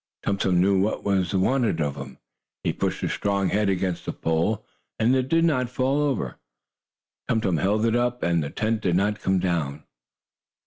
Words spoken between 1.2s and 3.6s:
wanted of him. He pushed his strong